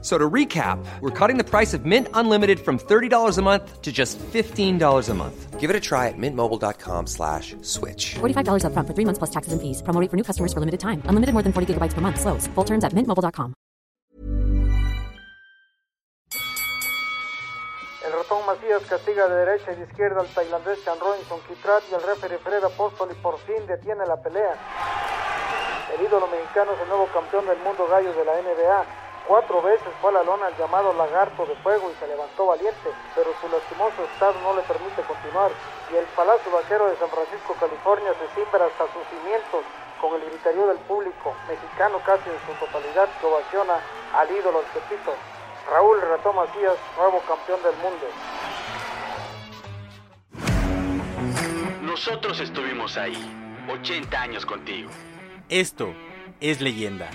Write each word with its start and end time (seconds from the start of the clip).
So 0.00 0.16
to 0.16 0.30
recap, 0.30 0.78
we're 1.00 1.10
cutting 1.10 1.38
the 1.38 1.44
price 1.44 1.74
of 1.74 1.84
Mint 1.84 2.06
Unlimited 2.14 2.60
from 2.60 2.78
$30 2.78 3.36
a 3.36 3.42
month 3.42 3.82
to 3.82 3.90
just 3.90 4.16
$15 4.18 5.08
a 5.08 5.14
month. 5.14 5.58
Give 5.58 5.70
it 5.70 5.74
a 5.74 5.80
try 5.80 6.06
at 6.06 6.14
mintmobile.com 6.16 7.08
slash 7.08 7.56
switch. 7.62 8.14
$45 8.22 8.62
upfront 8.62 8.86
for 8.86 8.94
three 8.94 9.04
months 9.04 9.18
plus 9.18 9.30
taxes 9.30 9.52
and 9.52 9.60
fees. 9.60 9.82
Promo 9.82 10.00
rate 10.00 10.08
for 10.08 10.16
new 10.16 10.22
customers 10.22 10.52
for 10.54 10.60
limited 10.60 10.78
time. 10.78 11.02
Unlimited 11.10 11.34
more 11.34 11.42
than 11.42 11.52
40 11.52 11.74
gigabytes 11.74 11.94
per 11.94 12.00
month. 12.00 12.20
Slows. 12.20 12.46
Full 12.54 12.64
terms 12.64 12.84
at 12.84 12.94
mintmobile.com. 12.94 13.54
El 18.06 18.12
ratón 18.12 18.46
Macías 18.46 18.82
castiga 18.88 19.26
de 19.28 19.34
derecha 19.34 19.72
y 19.72 19.76
de 19.76 19.84
izquierda 19.84 20.20
al 20.20 20.28
tailandés 20.28 20.78
Chan 20.84 20.98
Robinson 21.00 21.40
Kitrat 21.48 21.82
y 21.90 21.94
el 21.94 22.02
referee 22.02 22.38
Fred 22.38 22.62
Apóstol 22.64 23.08
y 23.10 23.14
por 23.20 23.36
fin 23.40 23.66
detiene 23.66 24.06
la 24.06 24.16
pelea. 24.22 24.54
El 25.92 26.06
ídolo 26.06 26.28
mexicano 26.28 26.72
es 26.72 26.80
el 26.82 26.88
nuevo 26.88 27.08
campeón 27.12 27.46
del 27.46 27.58
mundo 27.58 27.86
gallo 27.90 28.14
de 28.14 28.24
la 28.24 28.32
NBA. 28.40 29.07
Cuatro 29.28 29.60
veces 29.60 29.88
fue 30.00 30.08
a 30.08 30.14
la 30.14 30.22
lona 30.24 30.48
el 30.48 30.56
llamado 30.56 30.94
lagarto 30.94 31.44
de 31.44 31.54
fuego 31.56 31.90
y 31.90 31.94
se 32.00 32.06
levantó 32.08 32.46
valiente, 32.46 32.88
pero 33.14 33.28
su 33.38 33.48
lastimoso 33.50 34.02
estado 34.04 34.40
no 34.40 34.56
le 34.56 34.62
permite 34.62 35.02
continuar 35.02 35.50
y 35.92 35.96
el 35.96 36.06
Palacio 36.16 36.50
Vaquero 36.50 36.88
de 36.88 36.96
San 36.96 37.10
Francisco, 37.10 37.54
California 37.60 38.08
se 38.16 38.26
cimbra 38.34 38.64
hasta 38.64 38.88
sus 38.88 39.04
cimientos 39.12 39.68
con 40.00 40.14
el 40.14 40.24
griterío 40.30 40.68
del 40.68 40.78
público 40.78 41.36
mexicano 41.46 42.00
casi 42.06 42.24
en 42.30 42.40
su 42.46 42.56
totalidad 42.64 43.06
que 43.20 43.26
ovaciona 43.26 43.76
al 44.16 44.30
ídolo 44.30 44.62
del 44.62 44.70
Pepito. 44.72 45.12
Raúl 45.70 46.00
Ratón 46.00 46.36
Macías, 46.36 46.76
nuevo 46.96 47.20
campeón 47.28 47.60
del 47.62 47.76
mundo. 47.84 48.06
Nosotros 51.82 52.40
estuvimos 52.40 52.96
ahí, 52.96 53.20
80 53.68 54.22
años 54.22 54.46
contigo. 54.46 54.88
Esto 55.50 55.92
es 56.40 56.62
leyenda. 56.62 57.10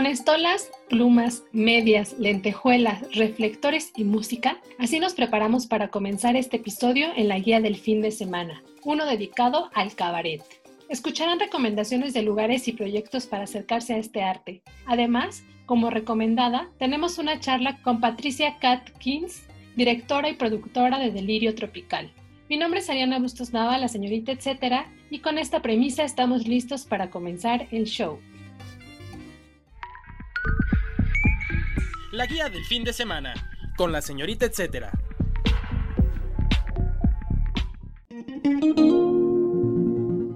Con 0.00 0.06
estolas, 0.06 0.70
plumas, 0.88 1.44
medias, 1.52 2.18
lentejuelas, 2.18 3.02
reflectores 3.14 3.92
y 3.94 4.04
música, 4.04 4.58
así 4.78 4.98
nos 4.98 5.12
preparamos 5.12 5.66
para 5.66 5.88
comenzar 5.88 6.36
este 6.36 6.56
episodio 6.56 7.08
en 7.14 7.28
la 7.28 7.38
guía 7.38 7.60
del 7.60 7.76
fin 7.76 8.00
de 8.00 8.10
semana, 8.10 8.62
uno 8.82 9.04
dedicado 9.04 9.68
al 9.74 9.94
cabaret. 9.94 10.40
Escucharán 10.88 11.38
recomendaciones 11.38 12.14
de 12.14 12.22
lugares 12.22 12.66
y 12.66 12.72
proyectos 12.72 13.26
para 13.26 13.44
acercarse 13.44 13.92
a 13.92 13.98
este 13.98 14.22
arte. 14.22 14.62
Además, 14.86 15.44
como 15.66 15.90
recomendada, 15.90 16.70
tenemos 16.78 17.18
una 17.18 17.38
charla 17.38 17.82
con 17.82 18.00
Patricia 18.00 18.56
Catkins, 18.58 19.42
directora 19.76 20.30
y 20.30 20.36
productora 20.36 20.98
de 20.98 21.10
Delirio 21.10 21.54
Tropical. 21.54 22.10
Mi 22.48 22.56
nombre 22.56 22.80
es 22.80 22.88
Ariana 22.88 23.18
Bustos 23.18 23.52
Nava, 23.52 23.76
la 23.76 23.88
señorita 23.88 24.32
etcétera, 24.32 24.90
y 25.10 25.18
con 25.18 25.36
esta 25.36 25.60
premisa 25.60 26.04
estamos 26.04 26.48
listos 26.48 26.86
para 26.86 27.10
comenzar 27.10 27.68
el 27.70 27.84
show. 27.84 28.18
La 32.12 32.26
guía 32.26 32.48
del 32.48 32.64
fin 32.64 32.82
de 32.82 32.92
semana, 32.92 33.34
con 33.76 33.92
la 33.92 34.02
señorita 34.02 34.44
etcétera. 34.44 34.90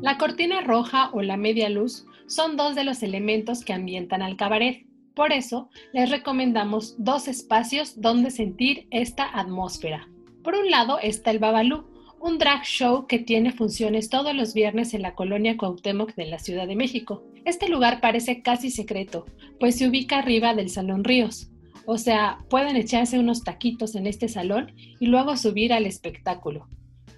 La 0.00 0.16
cortina 0.16 0.60
roja 0.60 1.10
o 1.12 1.20
la 1.22 1.36
media 1.36 1.68
luz 1.68 2.06
son 2.28 2.56
dos 2.56 2.76
de 2.76 2.84
los 2.84 3.02
elementos 3.02 3.64
que 3.64 3.72
ambientan 3.72 4.22
al 4.22 4.36
cabaret. 4.36 4.86
Por 5.16 5.32
eso, 5.32 5.68
les 5.92 6.10
recomendamos 6.10 6.94
dos 6.98 7.26
espacios 7.26 8.00
donde 8.00 8.30
sentir 8.30 8.86
esta 8.92 9.36
atmósfera. 9.36 10.08
Por 10.44 10.54
un 10.54 10.70
lado 10.70 11.00
está 11.00 11.32
el 11.32 11.40
Babalú, 11.40 11.90
un 12.20 12.38
drag 12.38 12.62
show 12.62 13.08
que 13.08 13.18
tiene 13.18 13.50
funciones 13.50 14.10
todos 14.10 14.32
los 14.32 14.54
viernes 14.54 14.94
en 14.94 15.02
la 15.02 15.16
colonia 15.16 15.56
Cuauhtémoc 15.56 16.14
de 16.14 16.26
la 16.26 16.38
Ciudad 16.38 16.68
de 16.68 16.76
México. 16.76 17.24
Este 17.44 17.68
lugar 17.68 18.00
parece 18.00 18.42
casi 18.42 18.70
secreto, 18.70 19.26
pues 19.58 19.76
se 19.76 19.88
ubica 19.88 20.18
arriba 20.18 20.54
del 20.54 20.70
Salón 20.70 21.02
Ríos. 21.02 21.50
O 21.86 21.98
sea, 21.98 22.38
pueden 22.48 22.76
echarse 22.76 23.18
unos 23.18 23.44
taquitos 23.44 23.94
en 23.94 24.06
este 24.06 24.28
salón 24.28 24.72
y 25.00 25.06
luego 25.06 25.36
subir 25.36 25.70
al 25.72 25.86
espectáculo. 25.86 26.68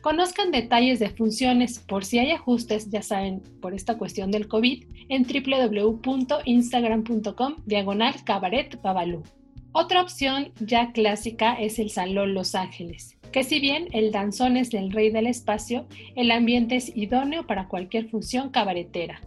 Conozcan 0.01 0.51
detalles 0.53 1.01
de 1.01 1.11
funciones 1.11 1.81
por 1.81 2.05
si 2.05 2.21
hay 2.21 2.31
ajustes, 2.31 2.91
ya 2.91 3.03
saben, 3.03 3.43
por 3.61 3.75
esta 3.75 3.99
cuestión 3.99 4.31
del 4.31 4.47
COVID, 4.47 4.85
en 5.09 5.25
www.instagram.com 5.25 7.57
diagonal 7.65 8.15
cabaret 8.25 8.81
babalú. 8.83 9.25
Otra 9.73 10.01
opción 10.01 10.53
ya 10.61 10.93
clásica 10.93 11.55
es 11.55 11.79
el 11.79 11.91
Salón 11.91 12.35
Los 12.35 12.55
Ángeles, 12.55 13.19
que 13.33 13.43
si 13.45 13.61
bien 13.61 13.89
el 13.93 14.13
danzón 14.13 14.57
es 14.57 14.73
el 14.75 14.93
rey 14.93 15.11
del 15.11 15.27
espacio, 15.27 15.87
el 16.15 16.31
ambiente 16.31 16.77
es 16.77 16.97
idóneo 16.97 17.47
para 17.47 17.69
cualquier 17.69 18.09
función 18.09 18.49
cabaretera. 18.51 19.21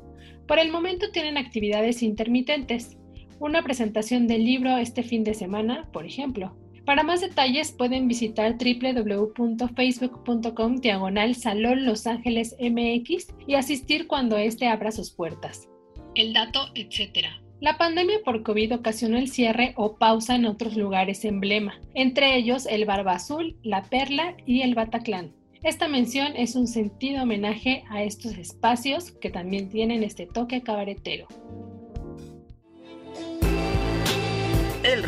Por 0.48 0.60
el 0.60 0.72
momento 0.72 1.12
tienen 1.12 1.38
actividades 1.38 2.02
intermitentes, 2.02 2.98
una 3.40 3.64
presentación 3.64 4.28
del 4.28 4.46
libro 4.46 4.78
este 4.78 5.02
fin 5.04 5.24
de 5.24 5.34
semana, 5.34 5.90
por 5.92 6.06
ejemplo. 6.06 6.56
Para 6.86 7.04
más 7.04 7.22
detalles 7.22 7.72
pueden 7.72 8.08
visitar 8.08 8.58
www.facebook.com 8.58 10.76
diagonal 10.78 11.36
Salón 11.36 11.86
Los 11.86 12.08
Ángeles 12.08 12.56
MX 12.60 13.28
y 13.48 13.54
asistir 13.56 14.08
cuando 14.08 14.38
éste 14.38 14.68
abra 14.68 14.92
sus 14.92 15.12
puertas. 15.12 15.70
El 16.16 16.34
dato, 16.34 16.62
etc. 16.74 17.28
La 17.62 17.78
pandemia 17.78 18.20
por 18.24 18.42
COVID 18.42 18.76
ocasionó 18.76 19.18
el 19.18 19.30
cierre 19.30 19.74
o 19.76 19.98
pausa 19.98 20.36
en 20.36 20.46
otros 20.46 20.78
lugares 20.78 21.26
emblema, 21.26 21.80
entre 21.94 22.38
ellos 22.38 22.66
el 22.66 22.86
Barba 22.86 23.14
Azul, 23.14 23.58
La 23.64 23.84
Perla 23.84 24.36
y 24.46 24.62
el 24.62 24.76
Bataclan. 24.76 25.34
Esta 25.62 25.90
mención 25.90 26.38
es 26.38 26.56
un 26.56 26.68
sentido 26.68 27.24
homenaje 27.24 27.84
a 27.90 28.02
estos 28.02 28.38
espacios 28.38 29.12
que 29.12 29.30
también 29.30 29.70
tienen 29.70 30.04
este 30.04 30.26
toque 30.26 30.64
cabaretero. 30.64 31.28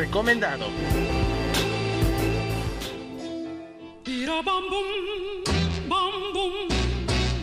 Recomendado. 0.02 0.66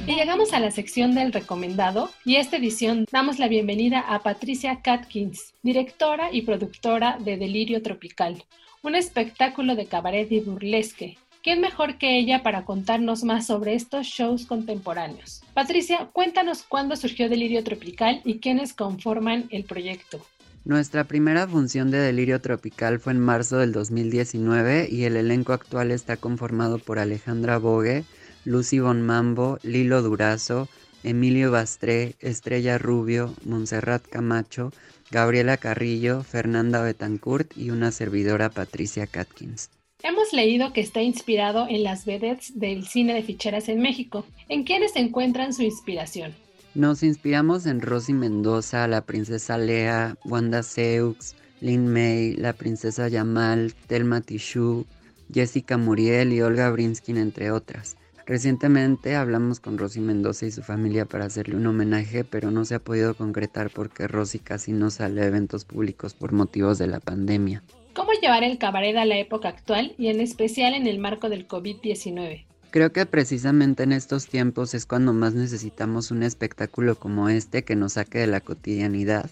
Y 0.05 0.13
llegamos 0.13 0.51
a 0.51 0.59
la 0.59 0.69
sección 0.69 1.15
del 1.15 1.31
recomendado 1.31 2.09
y 2.25 2.35
esta 2.35 2.57
edición 2.57 3.05
damos 3.09 3.39
la 3.39 3.47
bienvenida 3.47 4.01
a 4.01 4.19
Patricia 4.23 4.81
Catkins, 4.81 5.53
directora 5.63 6.33
y 6.33 6.41
productora 6.41 7.17
de 7.17 7.37
Delirio 7.37 7.81
Tropical, 7.81 8.43
un 8.83 8.95
espectáculo 8.95 9.77
de 9.77 9.85
cabaret 9.85 10.29
y 10.29 10.41
burlesque. 10.41 11.17
¿Quién 11.41 11.61
mejor 11.61 11.97
que 11.97 12.17
ella 12.19 12.43
para 12.43 12.65
contarnos 12.65 13.23
más 13.23 13.47
sobre 13.47 13.75
estos 13.75 14.05
shows 14.05 14.45
contemporáneos? 14.45 15.43
Patricia, 15.53 16.09
cuéntanos 16.11 16.63
cuándo 16.63 16.97
surgió 16.97 17.29
Delirio 17.29 17.63
Tropical 17.63 18.19
y 18.25 18.39
quiénes 18.39 18.73
conforman 18.73 19.47
el 19.49 19.63
proyecto. 19.63 20.19
Nuestra 20.69 21.05
primera 21.05 21.47
función 21.47 21.89
de 21.89 21.97
Delirio 21.97 22.41
Tropical 22.41 22.99
fue 22.99 23.13
en 23.13 23.19
marzo 23.19 23.57
del 23.57 23.71
2019 23.71 24.87
y 24.91 25.05
el 25.05 25.17
elenco 25.17 25.51
actual 25.51 25.89
está 25.89 26.15
conformado 26.15 26.77
por 26.77 26.99
Alejandra 26.99 27.57
Bogue, 27.57 28.03
Lucy 28.45 28.77
Bonmambo, 28.77 29.57
Lilo 29.63 30.03
Durazo, 30.03 30.69
Emilio 31.03 31.49
Bastré, 31.49 32.13
Estrella 32.19 32.77
Rubio, 32.77 33.33
Montserrat 33.45 34.05
Camacho, 34.07 34.71
Gabriela 35.09 35.57
Carrillo, 35.57 36.21
Fernanda 36.21 36.83
Betancourt 36.83 37.57
y 37.57 37.71
una 37.71 37.91
servidora 37.91 38.51
Patricia 38.51 39.07
Catkins. 39.07 39.71
Hemos 40.03 40.33
leído 40.33 40.71
que 40.71 40.81
está 40.81 41.01
inspirado 41.01 41.65
en 41.67 41.83
las 41.83 42.05
vedettes 42.05 42.59
del 42.59 42.85
cine 42.85 43.15
de 43.15 43.23
ficheras 43.23 43.69
en 43.69 43.81
México. 43.81 44.23
¿En 44.49 44.65
quiénes 44.65 44.95
encuentran 44.95 45.51
su 45.51 45.63
inspiración? 45.63 46.35
Nos 46.75 47.01
inspiramos 47.01 47.65
en 47.65 47.81
Rosy 47.81 48.13
Mendoza, 48.13 48.87
la 48.87 49.01
princesa 49.01 49.57
Lea, 49.57 50.15
Wanda 50.23 50.61
Seux, 50.61 51.35
Lin 51.61 51.87
May, 51.87 52.35
la 52.35 52.53
princesa 52.53 53.07
Yamal, 53.07 53.73
Telma 53.87 54.21
Tishu, 54.21 54.85
Jessica 55.33 55.77
Muriel 55.77 56.31
y 56.31 56.41
Olga 56.41 56.69
Brinskin, 56.69 57.17
entre 57.17 57.49
otras. 57.51 57.97
Recientemente 58.27 59.15
hablamos 59.15 59.59
con 59.59 59.79
Rosy 59.79 59.99
Mendoza 59.99 60.45
y 60.45 60.51
su 60.51 60.61
familia 60.61 61.05
para 61.05 61.25
hacerle 61.25 61.55
un 61.55 61.65
homenaje, 61.65 62.23
pero 62.23 62.51
no 62.51 62.63
se 62.63 62.75
ha 62.75 62.79
podido 62.79 63.15
concretar 63.15 63.71
porque 63.71 64.07
Rosy 64.07 64.37
casi 64.37 64.71
no 64.71 64.91
sale 64.91 65.21
a 65.21 65.25
eventos 65.25 65.65
públicos 65.65 66.13
por 66.13 66.33
motivos 66.33 66.77
de 66.77 66.85
la 66.85 66.99
pandemia. 66.99 67.63
¿Cómo 67.95 68.11
llevar 68.21 68.43
el 68.43 68.59
cabaret 68.59 68.95
a 68.95 69.05
la 69.05 69.17
época 69.17 69.49
actual 69.49 69.95
y 69.97 70.09
en 70.09 70.21
especial 70.21 70.75
en 70.75 70.85
el 70.85 70.99
marco 70.99 71.29
del 71.29 71.47
COVID-19? 71.47 72.45
Creo 72.71 72.91
que 72.91 73.07
precisamente 73.07 73.81
en 73.81 73.91
estos 73.91 74.27
tiempos 74.27 74.75
es 74.75 74.85
cuando 74.85 75.11
más 75.11 75.33
necesitamos 75.33 76.11
un 76.11 76.21
espectáculo 76.21 76.93
como 76.93 77.27
este 77.27 77.63
que 77.63 77.75
nos 77.75 77.93
saque 77.93 78.19
de 78.19 78.27
la 78.27 78.41
cotidianidad 78.41 79.27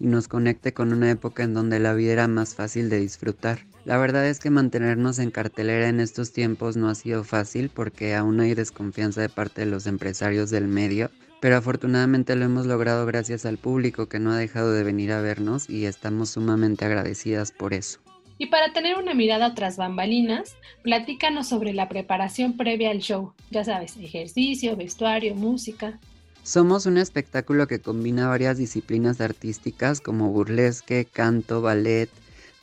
y 0.00 0.06
nos 0.08 0.26
conecte 0.26 0.74
con 0.74 0.92
una 0.92 1.08
época 1.08 1.44
en 1.44 1.54
donde 1.54 1.78
la 1.78 1.94
vida 1.94 2.14
era 2.14 2.26
más 2.26 2.56
fácil 2.56 2.90
de 2.90 2.98
disfrutar. 2.98 3.60
La 3.84 3.96
verdad 3.96 4.26
es 4.26 4.40
que 4.40 4.50
mantenernos 4.50 5.20
en 5.20 5.30
cartelera 5.30 5.88
en 5.88 6.00
estos 6.00 6.32
tiempos 6.32 6.76
no 6.76 6.88
ha 6.88 6.96
sido 6.96 7.22
fácil 7.22 7.70
porque 7.72 8.16
aún 8.16 8.40
hay 8.40 8.54
desconfianza 8.54 9.20
de 9.20 9.28
parte 9.28 9.60
de 9.60 9.70
los 9.70 9.86
empresarios 9.86 10.50
del 10.50 10.66
medio, 10.66 11.12
pero 11.40 11.56
afortunadamente 11.56 12.34
lo 12.34 12.44
hemos 12.44 12.66
logrado 12.66 13.06
gracias 13.06 13.46
al 13.46 13.56
público 13.56 14.08
que 14.08 14.18
no 14.18 14.32
ha 14.32 14.36
dejado 14.36 14.72
de 14.72 14.82
venir 14.82 15.12
a 15.12 15.20
vernos 15.20 15.70
y 15.70 15.84
estamos 15.86 16.30
sumamente 16.30 16.86
agradecidas 16.86 17.52
por 17.52 17.72
eso. 17.72 18.00
Y 18.40 18.46
para 18.46 18.72
tener 18.72 18.96
una 18.96 19.12
mirada 19.12 19.54
tras 19.54 19.76
bambalinas, 19.76 20.56
platícanos 20.80 21.46
sobre 21.46 21.74
la 21.74 21.90
preparación 21.90 22.56
previa 22.56 22.90
al 22.90 23.00
show. 23.00 23.34
Ya 23.50 23.64
sabes, 23.64 23.98
ejercicio, 23.98 24.78
vestuario, 24.78 25.34
música. 25.34 26.00
Somos 26.42 26.86
un 26.86 26.96
espectáculo 26.96 27.66
que 27.66 27.80
combina 27.80 28.28
varias 28.28 28.56
disciplinas 28.56 29.20
artísticas 29.20 30.00
como 30.00 30.30
burlesque, 30.30 31.04
canto, 31.04 31.60
ballet, 31.60 32.08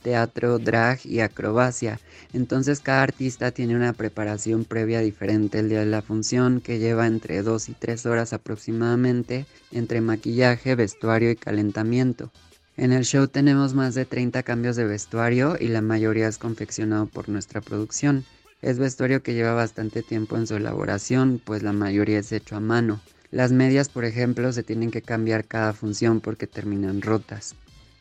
teatro, 0.01 0.57
drag 0.57 1.05
y 1.05 1.19
acrobacia. 1.19 1.99
Entonces 2.33 2.79
cada 2.79 3.03
artista 3.03 3.51
tiene 3.51 3.75
una 3.75 3.93
preparación 3.93 4.65
previa 4.65 5.01
diferente 5.01 5.59
el 5.59 5.69
día 5.69 5.81
de 5.81 5.85
la 5.85 6.01
función 6.01 6.59
que 6.59 6.79
lleva 6.79 7.05
entre 7.05 7.43
2 7.43 7.69
y 7.69 7.73
3 7.73 8.03
horas 8.07 8.33
aproximadamente 8.33 9.45
entre 9.71 10.01
maquillaje, 10.01 10.73
vestuario 10.73 11.29
y 11.29 11.35
calentamiento. 11.35 12.31
En 12.77 12.91
el 12.93 13.05
show 13.05 13.27
tenemos 13.27 13.73
más 13.73 13.95
de 13.95 14.05
30 14.05 14.43
cambios 14.43 14.75
de 14.75 14.85
vestuario 14.85 15.57
y 15.59 15.67
la 15.67 15.81
mayoría 15.81 16.27
es 16.27 16.37
confeccionado 16.37 17.07
por 17.07 17.27
nuestra 17.27 17.59
producción. 17.59 18.23
Es 18.61 18.77
vestuario 18.77 19.23
que 19.23 19.33
lleva 19.33 19.55
bastante 19.55 20.03
tiempo 20.03 20.37
en 20.37 20.45
su 20.45 20.57
elaboración, 20.57 21.41
pues 21.43 21.63
la 21.63 21.73
mayoría 21.73 22.19
es 22.19 22.31
hecho 22.31 22.55
a 22.55 22.59
mano. 22.59 23.01
Las 23.31 23.51
medias, 23.51 23.89
por 23.89 24.05
ejemplo, 24.05 24.53
se 24.53 24.61
tienen 24.61 24.91
que 24.91 25.01
cambiar 25.01 25.45
cada 25.45 25.73
función 25.73 26.21
porque 26.21 26.45
terminan 26.45 27.01
rotas. 27.01 27.55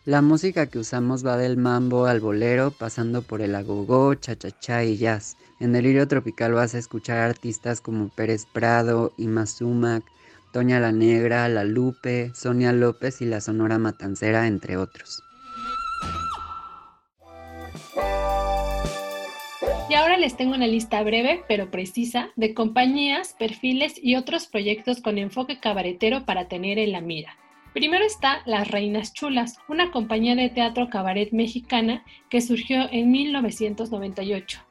La 0.05 0.20
música 0.20 0.67
que 0.67 0.78
usamos 0.78 1.25
va 1.25 1.38
del 1.38 1.56
mambo 1.56 2.05
al 2.05 2.20
bolero, 2.20 2.70
pasando 2.70 3.23
por 3.23 3.40
el 3.40 3.55
agogó, 3.55 4.14
cha-cha-cha 4.14 4.84
y 4.84 4.99
jazz. 4.99 5.38
En 5.58 5.73
Delirio 5.73 6.06
Tropical 6.06 6.52
vas 6.52 6.75
a 6.75 6.78
escuchar 6.78 7.17
artistas 7.17 7.81
como 7.81 8.11
Pérez 8.11 8.44
Prado, 8.52 9.14
Ima 9.17 9.46
Sumac, 9.46 10.05
Toña 10.56 10.80
la 10.80 10.90
Negra, 10.90 11.50
La 11.50 11.64
Lupe, 11.64 12.30
Sonia 12.34 12.72
López 12.72 13.20
y 13.20 13.26
la 13.26 13.42
Sonora 13.42 13.76
Matancera, 13.76 14.46
entre 14.46 14.78
otros. 14.78 15.22
Y 19.90 19.92
ahora 19.92 20.16
les 20.16 20.34
tengo 20.38 20.54
una 20.54 20.66
lista 20.66 21.02
breve 21.02 21.44
pero 21.46 21.70
precisa 21.70 22.30
de 22.36 22.54
compañías, 22.54 23.36
perfiles 23.38 24.00
y 24.02 24.16
otros 24.16 24.46
proyectos 24.46 25.02
con 25.02 25.18
enfoque 25.18 25.60
cabaretero 25.60 26.24
para 26.24 26.48
tener 26.48 26.78
en 26.78 26.92
la 26.92 27.02
mira. 27.02 27.36
Primero 27.74 28.06
está 28.06 28.40
Las 28.46 28.66
Reinas 28.66 29.12
Chulas, 29.12 29.58
una 29.68 29.90
compañía 29.90 30.36
de 30.36 30.48
teatro 30.48 30.88
cabaret 30.88 31.32
mexicana 31.32 32.02
que 32.30 32.40
surgió 32.40 32.90
en 32.90 33.10
1998 33.10 34.65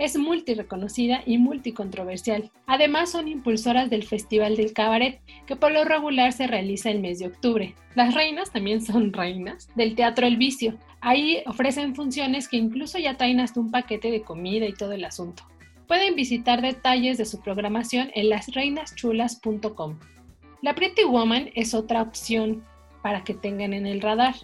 es 0.00 0.16
multireconocida 0.16 1.22
y 1.26 1.36
multicontroversial. 1.36 2.50
Además, 2.66 3.12
son 3.12 3.28
impulsoras 3.28 3.90
del 3.90 4.04
Festival 4.04 4.56
del 4.56 4.72
Cabaret, 4.72 5.20
que 5.46 5.56
por 5.56 5.72
lo 5.72 5.84
regular 5.84 6.32
se 6.32 6.46
realiza 6.46 6.90
el 6.90 7.00
mes 7.00 7.18
de 7.18 7.26
octubre. 7.26 7.74
Las 7.94 8.14
reinas 8.14 8.50
también 8.50 8.80
son 8.80 9.12
reinas 9.12 9.68
del 9.76 9.94
Teatro 9.94 10.26
El 10.26 10.38
Vicio. 10.38 10.78
Ahí 11.02 11.42
ofrecen 11.46 11.94
funciones 11.94 12.48
que 12.48 12.56
incluso 12.56 12.98
ya 12.98 13.18
traen 13.18 13.40
hasta 13.40 13.60
un 13.60 13.70
paquete 13.70 14.10
de 14.10 14.22
comida 14.22 14.66
y 14.66 14.72
todo 14.72 14.92
el 14.92 15.04
asunto. 15.04 15.42
Pueden 15.86 16.14
visitar 16.14 16.62
detalles 16.62 17.18
de 17.18 17.26
su 17.26 17.40
programación 17.42 18.10
en 18.14 18.30
lasreinaschulas.com. 18.30 19.98
La 20.62 20.74
Pretty 20.74 21.04
Woman 21.04 21.50
es 21.54 21.74
otra 21.74 22.00
opción 22.00 22.64
para 23.02 23.24
que 23.24 23.34
tengan 23.34 23.72
en 23.72 23.86
el 23.86 24.00
radar. 24.00 24.34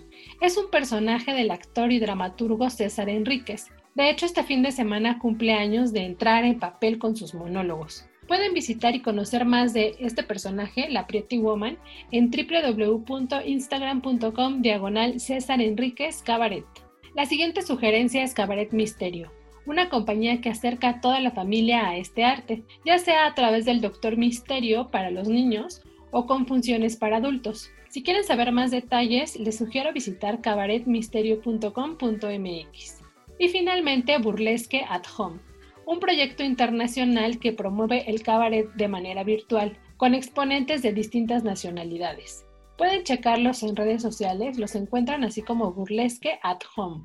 Es 0.40 0.56
un 0.56 0.70
personaje 0.70 1.32
del 1.32 1.50
actor 1.50 1.92
y 1.92 1.98
dramaturgo 1.98 2.68
César 2.70 3.08
Enríquez, 3.08 3.68
de 3.96 4.10
hecho, 4.10 4.26
este 4.26 4.44
fin 4.44 4.62
de 4.62 4.70
semana 4.72 5.18
cumple 5.18 5.54
años 5.54 5.94
de 5.94 6.04
entrar 6.04 6.44
en 6.44 6.60
papel 6.60 6.98
con 6.98 7.16
sus 7.16 7.32
monólogos. 7.32 8.04
Pueden 8.28 8.52
visitar 8.52 8.94
y 8.94 9.00
conocer 9.00 9.46
más 9.46 9.72
de 9.72 9.96
este 10.00 10.22
personaje, 10.22 10.90
la 10.90 11.06
Pretty 11.06 11.38
Woman, 11.38 11.78
en 12.10 12.30
www.instagram.com 12.30 14.60
diagonal 14.60 15.18
César 15.18 15.62
Enríquez 15.62 16.22
Cabaret. 16.22 16.66
La 17.14 17.24
siguiente 17.24 17.62
sugerencia 17.62 18.22
es 18.22 18.34
Cabaret 18.34 18.70
Misterio, 18.72 19.32
una 19.64 19.88
compañía 19.88 20.42
que 20.42 20.50
acerca 20.50 20.90
a 20.90 21.00
toda 21.00 21.20
la 21.20 21.30
familia 21.30 21.88
a 21.88 21.96
este 21.96 22.22
arte, 22.22 22.64
ya 22.84 22.98
sea 22.98 23.24
a 23.24 23.34
través 23.34 23.64
del 23.64 23.80
Doctor 23.80 24.18
Misterio 24.18 24.90
para 24.90 25.10
los 25.10 25.26
niños 25.26 25.80
o 26.10 26.26
con 26.26 26.46
funciones 26.46 26.96
para 26.96 27.16
adultos. 27.16 27.70
Si 27.88 28.02
quieren 28.02 28.24
saber 28.24 28.52
más 28.52 28.70
detalles, 28.70 29.40
les 29.40 29.56
sugiero 29.56 29.94
visitar 29.94 30.42
cabaretmisterio.com.mx. 30.42 33.05
Y 33.38 33.48
finalmente, 33.48 34.18
Burlesque 34.18 34.84
at 34.88 35.04
Home, 35.16 35.40
un 35.86 36.00
proyecto 36.00 36.42
internacional 36.42 37.38
que 37.38 37.52
promueve 37.52 38.10
el 38.10 38.22
cabaret 38.22 38.72
de 38.74 38.88
manera 38.88 39.24
virtual, 39.24 39.78
con 39.96 40.14
exponentes 40.14 40.82
de 40.82 40.92
distintas 40.92 41.44
nacionalidades. 41.44 42.44
Pueden 42.76 43.04
checarlos 43.04 43.62
en 43.62 43.76
redes 43.76 44.02
sociales, 44.02 44.58
los 44.58 44.74
encuentran 44.74 45.24
así 45.24 45.42
como 45.42 45.72
Burlesque 45.72 46.38
at 46.42 46.58
Home. 46.76 47.04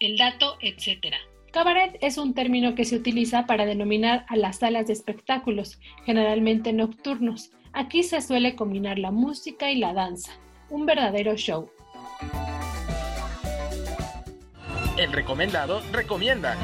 El 0.00 0.16
dato, 0.16 0.56
etc. 0.60 1.14
Cabaret 1.52 1.98
es 2.00 2.16
un 2.16 2.32
término 2.32 2.74
que 2.74 2.86
se 2.86 2.96
utiliza 2.96 3.44
para 3.44 3.66
denominar 3.66 4.24
a 4.28 4.36
las 4.36 4.60
salas 4.60 4.86
de 4.86 4.94
espectáculos, 4.94 5.78
generalmente 6.06 6.72
nocturnos. 6.72 7.50
Aquí 7.74 8.02
se 8.02 8.22
suele 8.22 8.56
combinar 8.56 8.98
la 8.98 9.10
música 9.10 9.70
y 9.70 9.76
la 9.76 9.92
danza, 9.92 10.32
un 10.70 10.86
verdadero 10.86 11.36
show. 11.36 11.70
El 14.98 15.10
recomendado 15.10 15.80
recomienda. 15.90 16.54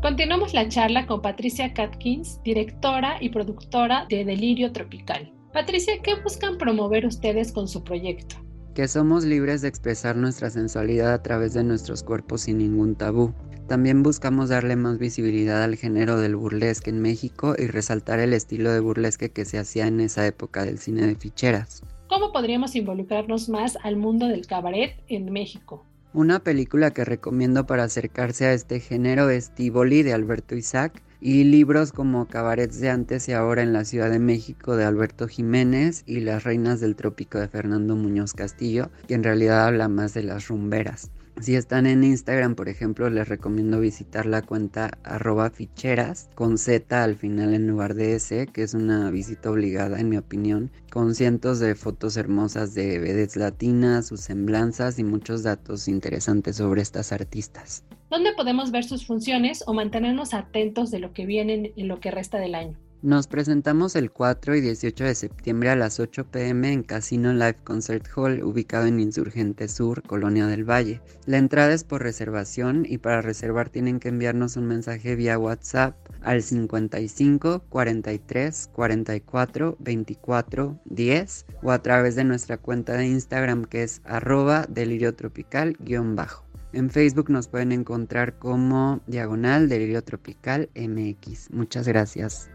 Continuamos 0.00 0.54
la 0.54 0.66
charla 0.70 1.06
con 1.06 1.20
Patricia 1.20 1.74
Catkins, 1.74 2.40
directora 2.42 3.18
y 3.20 3.28
productora 3.28 4.06
de 4.08 4.24
Delirio 4.24 4.72
Tropical. 4.72 5.34
Patricia, 5.52 6.00
¿qué 6.02 6.14
buscan 6.22 6.56
promover 6.56 7.04
ustedes 7.04 7.52
con 7.52 7.68
su 7.68 7.84
proyecto? 7.84 8.36
Que 8.74 8.88
somos 8.88 9.24
libres 9.24 9.60
de 9.60 9.68
expresar 9.68 10.16
nuestra 10.16 10.48
sensualidad 10.48 11.12
a 11.12 11.22
través 11.22 11.52
de 11.52 11.62
nuestros 11.62 12.02
cuerpos 12.02 12.40
sin 12.40 12.56
ningún 12.56 12.94
tabú. 12.94 13.34
También 13.68 14.02
buscamos 14.02 14.48
darle 14.48 14.76
más 14.76 14.96
visibilidad 14.96 15.62
al 15.62 15.76
género 15.76 16.18
del 16.18 16.36
burlesque 16.36 16.88
en 16.88 17.02
México 17.02 17.54
y 17.58 17.66
resaltar 17.66 18.18
el 18.18 18.32
estilo 18.32 18.72
de 18.72 18.80
burlesque 18.80 19.30
que 19.30 19.44
se 19.44 19.58
hacía 19.58 19.86
en 19.86 20.00
esa 20.00 20.26
época 20.26 20.64
del 20.64 20.78
cine 20.78 21.06
de 21.06 21.16
ficheras. 21.16 21.82
¿Cómo 22.14 22.30
podríamos 22.30 22.76
involucrarnos 22.76 23.48
más 23.48 23.76
al 23.82 23.96
mundo 23.96 24.28
del 24.28 24.46
cabaret 24.46 24.94
en 25.08 25.32
México? 25.32 25.84
Una 26.12 26.38
película 26.38 26.92
que 26.92 27.04
recomiendo 27.04 27.66
para 27.66 27.82
acercarse 27.82 28.46
a 28.46 28.52
este 28.52 28.78
género 28.78 29.30
es 29.30 29.52
Tivoli 29.52 30.04
de 30.04 30.12
Alberto 30.12 30.54
Isaac 30.54 31.02
y 31.20 31.42
libros 31.42 31.90
como 31.90 32.28
Cabarets 32.28 32.78
de 32.78 32.88
antes 32.88 33.28
y 33.28 33.32
ahora 33.32 33.62
en 33.62 33.72
la 33.72 33.84
Ciudad 33.84 34.12
de 34.12 34.20
México 34.20 34.76
de 34.76 34.84
Alberto 34.84 35.26
Jiménez 35.26 36.04
y 36.06 36.20
Las 36.20 36.44
Reinas 36.44 36.78
del 36.78 36.94
Trópico 36.94 37.40
de 37.40 37.48
Fernando 37.48 37.96
Muñoz 37.96 38.32
Castillo, 38.32 38.90
que 39.08 39.14
en 39.14 39.24
realidad 39.24 39.66
habla 39.66 39.88
más 39.88 40.14
de 40.14 40.22
las 40.22 40.46
rumberas. 40.46 41.10
Si 41.40 41.56
están 41.56 41.86
en 41.86 42.04
Instagram, 42.04 42.54
por 42.54 42.68
ejemplo, 42.68 43.10
les 43.10 43.28
recomiendo 43.28 43.80
visitar 43.80 44.24
la 44.24 44.40
cuenta 44.42 44.98
arroba 45.02 45.50
ficheras 45.50 46.30
con 46.34 46.58
Z 46.58 47.02
al 47.02 47.16
final 47.16 47.54
en 47.54 47.66
lugar 47.66 47.94
de 47.94 48.14
S, 48.14 48.46
que 48.52 48.62
es 48.62 48.72
una 48.72 49.10
visita 49.10 49.50
obligada 49.50 49.98
en 49.98 50.08
mi 50.08 50.16
opinión, 50.16 50.70
con 50.90 51.14
cientos 51.14 51.58
de 51.58 51.74
fotos 51.74 52.16
hermosas 52.16 52.72
de 52.74 52.98
vedettes 52.98 53.36
latinas, 53.36 54.06
sus 54.06 54.20
semblanzas 54.20 54.98
y 54.98 55.04
muchos 55.04 55.42
datos 55.42 55.88
interesantes 55.88 56.56
sobre 56.56 56.82
estas 56.82 57.12
artistas. 57.12 57.84
¿Dónde 58.10 58.32
podemos 58.32 58.70
ver 58.70 58.84
sus 58.84 59.04
funciones 59.04 59.64
o 59.66 59.74
mantenernos 59.74 60.34
atentos 60.34 60.90
de 60.92 61.00
lo 61.00 61.12
que 61.12 61.26
viene 61.26 61.72
en 61.76 61.88
lo 61.88 61.98
que 61.98 62.12
resta 62.12 62.38
del 62.38 62.54
año? 62.54 62.78
Nos 63.04 63.26
presentamos 63.26 63.96
el 63.96 64.10
4 64.10 64.56
y 64.56 64.62
18 64.62 65.04
de 65.04 65.14
septiembre 65.14 65.68
a 65.68 65.76
las 65.76 66.00
8 66.00 66.24
pm 66.30 66.72
en 66.72 66.82
Casino 66.82 67.34
Live 67.34 67.58
Concert 67.62 68.08
Hall, 68.16 68.42
ubicado 68.42 68.86
en 68.86 68.98
Insurgente 68.98 69.68
Sur, 69.68 70.02
Colonia 70.04 70.46
del 70.46 70.64
Valle. 70.64 71.02
La 71.26 71.36
entrada 71.36 71.74
es 71.74 71.84
por 71.84 72.02
reservación 72.02 72.86
y 72.88 72.96
para 72.96 73.20
reservar 73.20 73.68
tienen 73.68 74.00
que 74.00 74.08
enviarnos 74.08 74.56
un 74.56 74.68
mensaje 74.68 75.16
vía 75.16 75.38
WhatsApp 75.38 75.94
al 76.22 76.42
55 76.42 77.64
43 77.68 78.70
44 78.72 79.76
24 79.80 80.80
10 80.86 81.46
o 81.62 81.72
a 81.72 81.82
través 81.82 82.16
de 82.16 82.24
nuestra 82.24 82.56
cuenta 82.56 82.94
de 82.94 83.06
Instagram 83.06 83.66
que 83.66 83.82
es 83.82 84.00
arroba 84.06 84.64
delirio 84.66 85.14
tropical-bajo. 85.14 86.46
En 86.72 86.88
Facebook 86.88 87.28
nos 87.28 87.48
pueden 87.48 87.72
encontrar 87.72 88.38
como 88.38 89.02
diagonal 89.06 89.68
delirio 89.68 90.02
tropical 90.02 90.70
MX. 90.74 91.50
Muchas 91.50 91.86
gracias. 91.86 92.48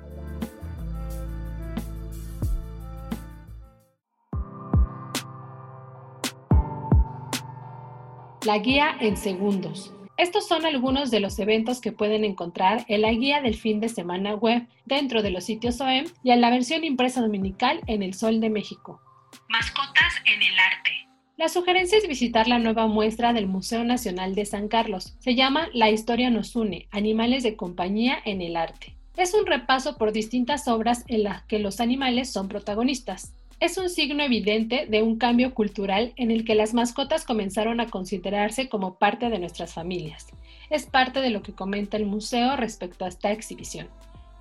La 8.46 8.58
guía 8.58 8.96
en 9.02 9.18
segundos. 9.18 9.94
Estos 10.16 10.48
son 10.48 10.66
algunos 10.66 11.12
de 11.12 11.20
los 11.20 11.38
eventos 11.40 11.82
que 11.82 11.92
pueden 11.92 12.24
encontrar 12.24 12.86
en 12.88 13.02
la 13.02 13.12
guía 13.12 13.42
del 13.42 13.56
fin 13.56 13.82
de 13.82 13.90
semana 13.90 14.34
web 14.34 14.66
dentro 14.86 15.22
de 15.22 15.30
los 15.30 15.44
sitios 15.44 15.82
OEM 15.82 16.06
y 16.24 16.32
en 16.32 16.40
la 16.40 16.50
versión 16.50 16.86
impresa 16.86 17.20
dominical 17.20 17.82
en 17.88 18.02
El 18.02 18.14
Sol 18.14 18.40
de 18.40 18.50
México. 18.50 19.02
Mascotas 19.50 20.14
en 20.26 20.42
el 20.42 20.58
arte. 20.58 20.92
La 21.36 21.50
sugerencia 21.50 21.98
es 21.98 22.08
visitar 22.08 22.48
la 22.48 22.60
nueva 22.60 22.88
muestra 22.88 23.34
del 23.34 23.48
Museo 23.48 23.84
Nacional 23.84 24.36
de 24.36 24.46
San 24.46 24.70
Carlos. 24.70 25.18
Se 25.20 25.36
llama 25.36 25.68
La 25.74 25.90
historia 25.90 26.30
nos 26.30 26.56
une, 26.56 26.88
animales 26.92 27.44
de 27.44 27.58
compañía 27.58 28.20
en 28.24 28.42
el 28.42 28.56
arte. 28.56 28.96
Es 29.18 29.34
un 29.34 29.46
repaso 29.46 29.98
por 29.98 30.14
distintas 30.14 30.70
obras 30.70 31.04
en 31.10 31.24
las 31.24 31.44
que 31.44 31.60
los 31.60 31.82
animales 31.82 32.32
son 32.32 32.48
protagonistas. 32.48 33.34
Es 33.60 33.78
un 33.78 33.90
signo 33.90 34.24
evidente 34.24 34.86
de 34.90 35.02
un 35.02 35.18
cambio 35.18 35.54
cultural 35.54 36.14
en 36.16 36.32
el 36.32 36.46
que 36.46 36.56
las 36.56 36.74
mascotas 36.74 37.26
comenzaron 37.26 37.82
a 37.82 37.88
considerarse 37.88 38.70
como 38.70 38.96
parte 38.96 39.30
de 39.30 39.38
nuestras 39.38 39.74
familias. 39.74 40.28
Es 40.70 40.86
parte 40.86 41.20
de 41.20 41.30
lo 41.30 41.42
que 41.42 41.52
comenta 41.52 41.98
el 41.98 42.06
museo 42.06 42.56
respecto 42.56 43.04
a 43.04 43.10
esta 43.10 43.34
exhibición. 43.34 43.90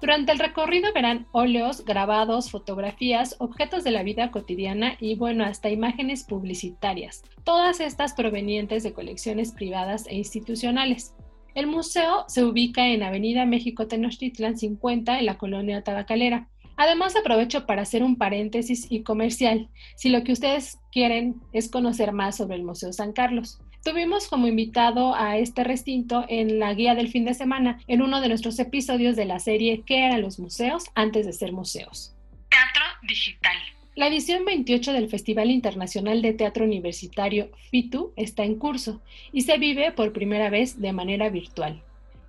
Durante 0.01 0.31
el 0.31 0.39
recorrido 0.39 0.93
verán 0.93 1.27
óleos, 1.33 1.85
grabados, 1.85 2.53
fotografías, 2.53 3.35
objetos 3.41 3.83
de 3.83 3.91
la 3.91 4.05
vida 4.05 4.31
cotidiana 4.31 4.97
y 5.01 5.17
bueno, 5.17 5.45
hasta 5.45 5.69
imágenes 5.69 6.23
publicitarias, 6.23 7.25
todas 7.43 7.81
estas 7.81 8.13
provenientes 8.13 8.85
de 8.85 8.93
colecciones 8.93 9.51
privadas 9.51 10.07
e 10.07 10.15
institucionales. 10.15 11.13
El 11.57 11.67
museo 11.67 12.25
se 12.29 12.45
ubica 12.45 12.87
en 12.87 13.03
Avenida 13.03 13.45
México 13.45 13.89
Tenochtitlan 13.89 14.57
50 14.57 15.19
en 15.19 15.27
la 15.27 15.39
colonia 15.39 15.83
Tabacalera. 15.83 16.47
Además 16.79 17.17
aprovecho 17.17 17.67
para 17.67 17.83
hacer 17.83 18.05
un 18.05 18.15
paréntesis 18.15 18.87
y 18.89 19.03
comercial, 19.03 19.69
si 19.97 20.11
lo 20.11 20.23
que 20.23 20.31
ustedes 20.31 20.79
quieren 20.93 21.35
es 21.53 21.69
conocer 21.69 22.13
más 22.13 22.37
sobre 22.37 22.55
el 22.55 22.63
Museo 22.63 22.93
San 22.93 23.13
Carlos. 23.13 23.59
Tuvimos 23.85 24.29
como 24.29 24.47
invitado 24.47 25.13
a 25.17 25.39
este 25.39 25.65
recinto 25.65 26.25
en 26.29 26.61
la 26.61 26.73
guía 26.75 26.95
del 26.95 27.09
fin 27.09 27.25
de 27.25 27.35
semana, 27.35 27.81
en 27.89 28.01
uno 28.01 28.21
de 28.21 28.29
nuestros 28.29 28.61
episodios 28.61 29.17
de 29.17 29.25
la 29.25 29.41
serie 29.41 29.83
¿Qué 29.85 30.07
eran 30.07 30.23
los 30.23 30.39
museos 30.39 30.85
antes 30.95 31.27
de 31.27 31.33
ser 31.33 31.53
museos? 31.53 32.15
Teatro 32.49 32.85
digital. 33.09 33.57
La 33.97 34.07
edición 34.07 34.45
28 34.45 34.93
del 34.93 35.09
Festival 35.09 35.51
Internacional 35.51 36.23
de 36.23 36.33
Teatro 36.33 36.65
Universitario 36.65 37.51
FITU 37.73 38.13
está 38.15 38.45
en 38.45 38.55
curso 38.55 39.03
y 39.33 39.41
se 39.41 39.59
vive 39.59 39.91
por 39.91 40.13
primera 40.13 40.49
vez 40.49 40.81
de 40.81 40.93
manera 40.93 41.29
virtual. 41.29 41.83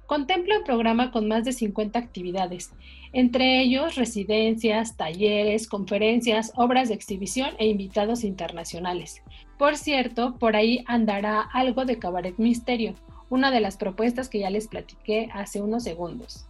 Contempla 0.09 0.57
un 0.57 0.63
programa 0.63 1.11
con 1.11 1.27
más 1.27 1.45
de 1.45 1.53
50 1.53 1.99
actividades, 1.99 2.73
entre 3.13 3.61
ellos 3.61 3.93
residencias, 3.93 4.97
talleres, 4.97 5.67
conferencias, 5.67 6.51
obras 6.55 6.89
de 6.89 6.95
exhibición 6.95 7.51
e 7.59 7.67
invitados 7.67 8.23
internacionales. 8.23 9.21
Por 9.59 9.77
cierto, 9.77 10.35
por 10.39 10.55
ahí 10.55 10.83
andará 10.87 11.41
algo 11.41 11.85
de 11.85 11.99
Cabaret 11.99 12.39
Misterio, 12.39 12.95
una 13.29 13.51
de 13.51 13.59
las 13.59 13.77
propuestas 13.77 14.29
que 14.29 14.39
ya 14.39 14.49
les 14.49 14.67
platiqué 14.67 15.29
hace 15.31 15.61
unos 15.61 15.83
segundos. 15.83 16.47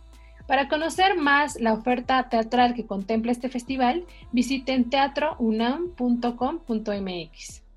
Para 0.48 0.70
conocer 0.70 1.18
más 1.18 1.60
la 1.60 1.74
oferta 1.74 2.30
teatral 2.30 2.74
que 2.74 2.86
contempla 2.86 3.34
este 3.34 3.50
festival, 3.50 4.06
visiten 4.32 4.90
teatrounam.com.mx. 4.90 7.69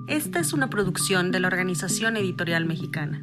Esta 0.09 0.41
es 0.41 0.55
una 0.55 0.71
producción 0.71 1.31
de 1.33 1.41
la 1.41 1.49
Organización 1.49 2.17
Editorial 2.17 2.65
Mexicana. 2.65 3.23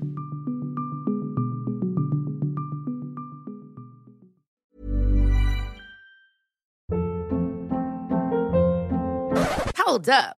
Hold 9.84 10.10
up. 10.10 10.39